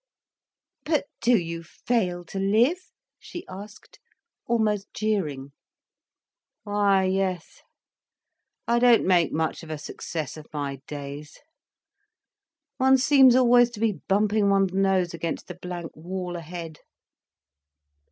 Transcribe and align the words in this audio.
"But 0.83 1.05
do 1.21 1.37
you 1.37 1.61
fail 1.61 2.25
to 2.25 2.39
live?" 2.39 2.89
she 3.19 3.45
asked, 3.47 3.99
almost 4.47 4.91
jeering. 4.95 5.51
"Why 6.63 7.03
yes—I 7.03 8.79
don't 8.79 9.05
make 9.05 9.31
much 9.31 9.61
of 9.61 9.69
a 9.69 9.77
success 9.77 10.37
of 10.37 10.47
my 10.51 10.77
days. 10.87 11.37
One 12.77 12.97
seems 12.97 13.35
always 13.35 13.69
to 13.69 13.79
be 13.79 13.99
bumping 14.07 14.49
one's 14.49 14.73
nose 14.73 15.13
against 15.13 15.45
the 15.45 15.53
blank 15.61 15.91
wall 15.95 16.35
ahead." 16.35 16.79